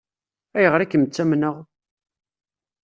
Ayɣer 0.57 0.81
i 0.81 0.87
kem-ttamneɣ? 0.91 1.55